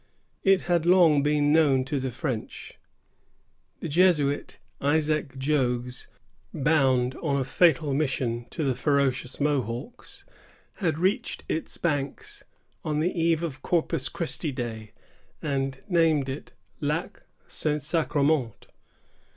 [0.41, 2.79] It had long been known to the French.
[3.81, 6.07] The Jesuit Isaac Jogues,
[6.51, 10.25] bound on a fatal mission to the ferocious Mohawks,
[10.77, 12.43] had reached its banks
[12.83, 14.93] on the eve of Corpus Christi Day,
[15.39, 17.83] and named it Lac St.
[17.83, 18.65] Sacrement.